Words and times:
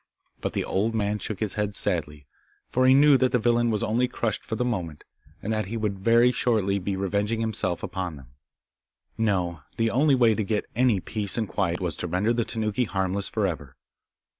But 0.39 0.53
the 0.53 0.65
old 0.65 0.95
man 0.95 1.19
shook 1.19 1.41
his 1.41 1.53
head 1.53 1.75
sadly, 1.75 2.25
for 2.71 2.87
he 2.87 2.95
knew 2.95 3.17
that 3.17 3.31
the 3.31 3.37
villain 3.37 3.69
was 3.69 3.83
only 3.83 4.07
crushed 4.07 4.43
for 4.43 4.55
the 4.55 4.65
moment, 4.65 5.03
and 5.43 5.53
that 5.53 5.67
he 5.67 5.77
would 5.77 5.93
shortly 6.33 6.79
be 6.79 6.95
revenging 6.95 7.39
himself 7.39 7.83
upon 7.83 8.15
them. 8.15 8.29
No, 9.15 9.59
the 9.77 9.91
only 9.91 10.15
way 10.15 10.31
every 10.31 10.37
to 10.37 10.43
get 10.47 10.65
any 10.75 10.99
peace 11.01 11.37
and 11.37 11.47
quiet 11.47 11.79
was 11.79 11.95
to 11.97 12.07
render 12.07 12.33
the 12.33 12.43
Tanuki 12.45 12.85
harmless 12.85 13.29
for 13.29 13.45
ever. 13.45 13.75